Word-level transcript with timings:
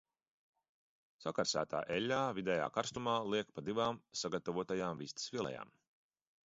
Sakarsētā 1.25 1.81
eļļā 1.97 2.17
vidējā 2.39 2.71
karstumā 2.79 3.15
liek 3.35 3.55
pa 3.59 3.67
divām 3.69 4.01
sagatavotajām 4.25 5.05
vistas 5.07 5.35
filejām. 5.37 5.81